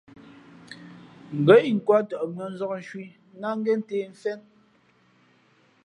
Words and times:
Ngά 1.39 1.55
inkwāt 1.69 2.05
tαʼ 2.09 2.23
mʉ̄ᾱ 2.33 2.45
nzǎk 2.53 2.71
nshwī 2.81 3.05
ná 3.41 3.47
ngěn 3.57 3.79
ntē 3.83 3.97
mfén. 4.13 4.39